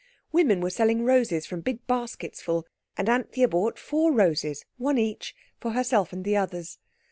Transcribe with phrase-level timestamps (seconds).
[0.31, 2.65] Women were selling roses from big baskets full,
[2.97, 6.79] and Anthea bought four roses, one each, for herself and the others.